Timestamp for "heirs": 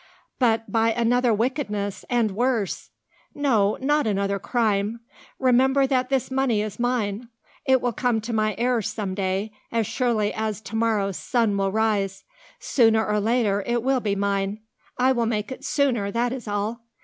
8.57-8.91